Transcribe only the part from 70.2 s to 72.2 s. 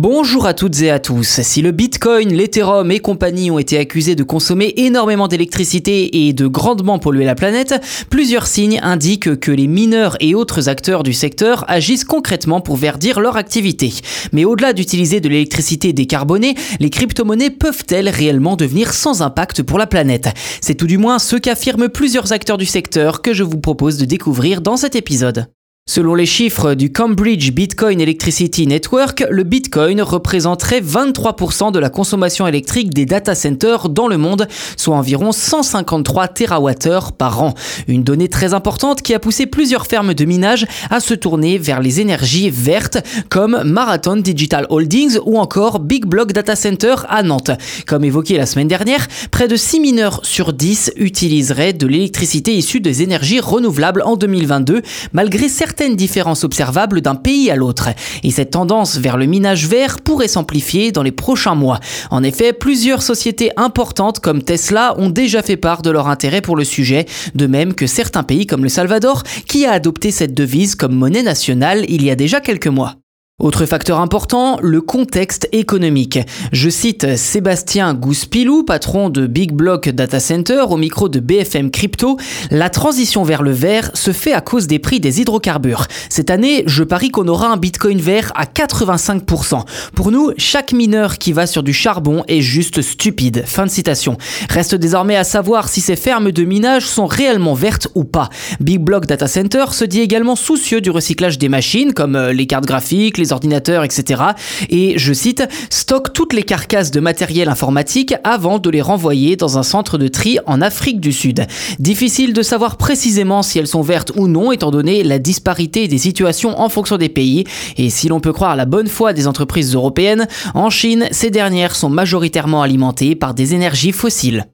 devise comme monnaie nationale il y a